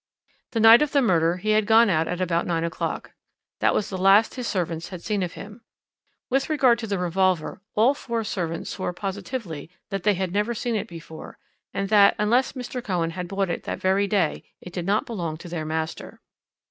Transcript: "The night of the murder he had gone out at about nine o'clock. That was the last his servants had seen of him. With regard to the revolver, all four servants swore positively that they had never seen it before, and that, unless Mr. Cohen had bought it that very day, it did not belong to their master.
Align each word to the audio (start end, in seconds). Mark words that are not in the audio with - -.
"The 0.53 0.59
night 0.59 0.81
of 0.81 0.93
the 0.93 1.01
murder 1.03 1.37
he 1.37 1.51
had 1.51 1.67
gone 1.67 1.87
out 1.87 2.07
at 2.07 2.19
about 2.19 2.47
nine 2.47 2.63
o'clock. 2.63 3.11
That 3.59 3.75
was 3.75 3.91
the 3.91 3.99
last 3.99 4.33
his 4.33 4.47
servants 4.47 4.89
had 4.89 5.03
seen 5.03 5.21
of 5.21 5.33
him. 5.33 5.61
With 6.27 6.49
regard 6.49 6.79
to 6.79 6.87
the 6.87 6.97
revolver, 6.97 7.61
all 7.75 7.93
four 7.93 8.23
servants 8.23 8.71
swore 8.71 8.93
positively 8.93 9.69
that 9.91 10.01
they 10.01 10.15
had 10.15 10.31
never 10.31 10.55
seen 10.55 10.75
it 10.75 10.87
before, 10.87 11.37
and 11.71 11.87
that, 11.89 12.15
unless 12.17 12.53
Mr. 12.53 12.83
Cohen 12.83 13.11
had 13.11 13.27
bought 13.27 13.51
it 13.51 13.65
that 13.65 13.79
very 13.79 14.07
day, 14.07 14.43
it 14.59 14.73
did 14.73 14.87
not 14.87 15.05
belong 15.05 15.37
to 15.37 15.47
their 15.47 15.65
master. 15.65 16.19